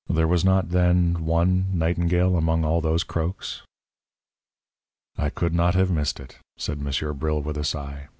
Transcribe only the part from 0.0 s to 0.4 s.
"There